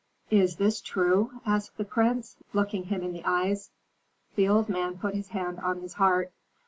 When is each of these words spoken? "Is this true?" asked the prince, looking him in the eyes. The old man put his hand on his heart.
"Is 0.31 0.55
this 0.55 0.81
true?" 0.81 1.41
asked 1.45 1.77
the 1.77 1.85
prince, 1.85 2.35
looking 2.53 2.85
him 2.85 3.03
in 3.03 3.13
the 3.13 3.23
eyes. 3.23 3.69
The 4.35 4.47
old 4.49 4.67
man 4.67 4.97
put 4.97 5.13
his 5.13 5.27
hand 5.29 5.59
on 5.59 5.81
his 5.81 5.93
heart. 5.93 6.31